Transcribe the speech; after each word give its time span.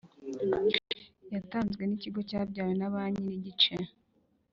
Yatanzwe 1.33 1.81
n 1.85 1.91
ikigo 1.97 2.19
cyabyawe 2.29 2.73
na 2.79 2.87
banki 2.93 3.21
n 3.27 3.31
igice 3.37 3.73